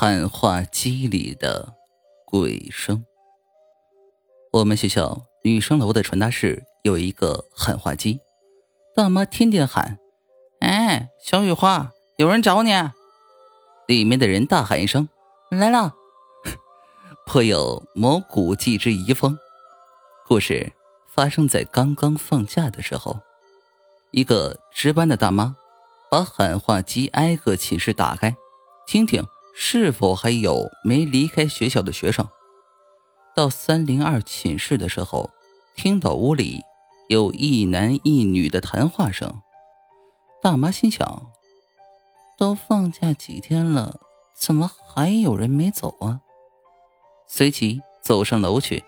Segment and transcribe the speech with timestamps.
[0.00, 1.74] 喊话机里的
[2.24, 3.04] 鬼声。
[4.52, 8.20] 我们学校女生楼的传达室有一个喊话机，
[8.94, 9.98] 大妈天天喊
[10.62, 12.70] ：“哎，小雨花，有人找你。”
[13.88, 15.08] 里面的人大喊一声
[15.50, 15.96] ：“来了！”
[17.26, 19.36] 颇有某古迹之遗风。
[20.28, 20.72] 故事
[21.08, 23.18] 发生在刚刚放假的时候，
[24.12, 25.56] 一个值班的大妈
[26.08, 28.36] 把喊话机挨个寝室打开，
[28.86, 29.26] 听听。
[29.60, 32.28] 是否还有没离开学校的学生？
[33.34, 35.30] 到三零二寝室的时候，
[35.74, 36.62] 听到屋里
[37.08, 39.42] 有一男一女的谈话声。
[40.40, 41.26] 大妈心想：
[42.38, 43.98] 都放假几天了，
[44.32, 46.20] 怎么还有人没走啊？
[47.26, 48.84] 随即走上楼去，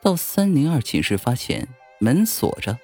[0.00, 1.68] 到三零二寝室发现
[2.00, 2.78] 门锁着。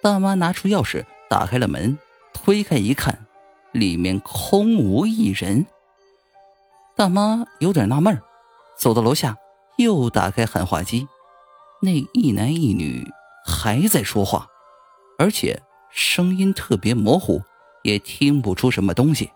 [0.00, 1.98] 大妈拿出钥匙打开了门，
[2.32, 3.26] 推开一看，
[3.72, 5.66] 里面空无一人。
[6.96, 8.22] 大妈有点纳闷
[8.78, 9.36] 走到楼下，
[9.78, 11.08] 又打开喊话机，
[11.82, 13.10] 那一男一女
[13.44, 14.46] 还在说话，
[15.18, 15.60] 而且
[15.90, 17.42] 声音特别模糊，
[17.82, 19.32] 也听不出什么东西。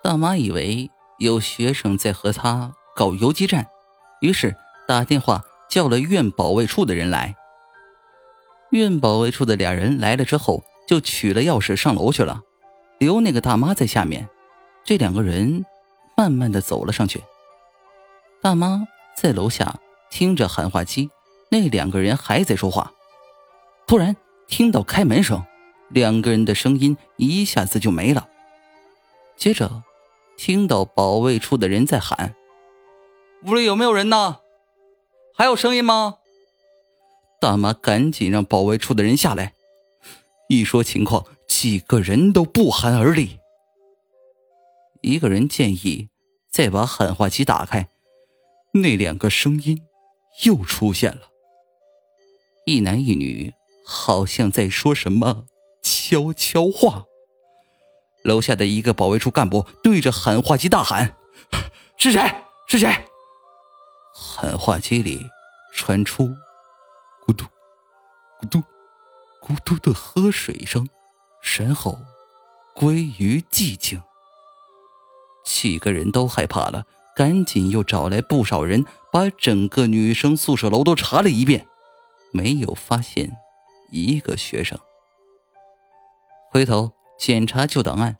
[0.00, 0.88] 大妈以为
[1.18, 3.66] 有学生在和她搞游击战，
[4.20, 4.54] 于是
[4.86, 7.34] 打电话叫了院保卫处的人来。
[8.70, 12.42] 院保卫处的俩人来了之后，就取了钥匙上楼去了，
[12.98, 14.28] 留那个大妈在下面。
[14.84, 15.64] 这两个人。
[16.22, 17.24] 慢慢的走了上去。
[18.40, 21.10] 大妈在楼下听着喊话机，
[21.50, 22.92] 那两个人还在说话。
[23.88, 24.14] 突然
[24.46, 25.42] 听到开门声，
[25.88, 28.28] 两个人的声音一下子就没了。
[29.36, 29.82] 接着
[30.36, 32.36] 听到保卫处的人在喊
[33.46, 34.38] ：“屋里有没有人呢？
[35.34, 36.18] 还有声音吗？”
[37.42, 39.54] 大妈赶紧让保卫处的人下来。
[40.48, 43.40] 一说情况，几个人都不寒而栗。
[45.00, 46.11] 一个人建议。
[46.52, 47.88] 再把喊话机打开，
[48.74, 49.86] 那两个声音
[50.44, 51.30] 又出现了，
[52.66, 53.54] 一男一女，
[53.86, 55.46] 好像在说什么
[55.82, 57.06] 悄悄话。
[58.22, 61.16] 楼下的一个保卫处干部对着喊话机大喊
[61.96, 62.20] ：“是谁？
[62.68, 62.88] 是谁？”
[64.14, 65.26] 喊话机里
[65.72, 66.28] 传出
[67.26, 67.46] 咕嘟、
[68.42, 68.62] 咕嘟、
[69.40, 70.86] 咕嘟的喝水声，
[71.40, 71.98] 身后
[72.74, 74.00] 归于寂静。
[75.44, 76.84] 几个人都害怕了，
[77.16, 81.66] 赶紧又找来不少人，把整个女生宿舍楼都查了一遍，
[82.32, 83.36] 没有发现
[83.90, 84.78] 一个学生。
[86.50, 88.16] 回头检查旧档案，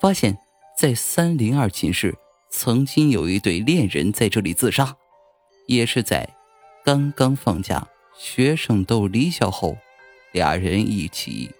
[0.00, 0.38] 发现，
[0.78, 2.16] 在三零二寝室
[2.50, 4.96] 曾经有一对恋人在这里自杀，
[5.66, 6.28] 也是在
[6.84, 7.86] 刚刚放假，
[8.16, 9.76] 学生都离校后，
[10.32, 11.50] 俩人一起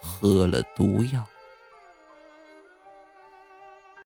[0.00, 1.26] 喝了毒药。